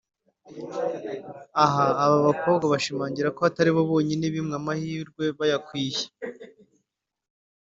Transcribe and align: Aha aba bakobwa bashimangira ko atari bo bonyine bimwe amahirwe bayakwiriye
Aha 1.63 1.85
aba 2.03 2.17
bakobwa 2.27 2.65
bashimangira 2.73 3.29
ko 3.35 3.41
atari 3.49 3.69
bo 3.75 3.81
bonyine 3.89 4.25
bimwe 4.35 4.53
amahirwe 4.61 5.23
bayakwiriye 5.37 6.05